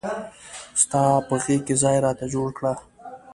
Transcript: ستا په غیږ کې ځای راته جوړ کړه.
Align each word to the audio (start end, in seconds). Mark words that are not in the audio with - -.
ستا 0.81 1.01
په 1.27 1.33
غیږ 1.43 1.61
کې 1.67 1.75
ځای 1.83 1.97
راته 2.05 2.25
جوړ 2.33 2.47
کړه. 2.57 2.73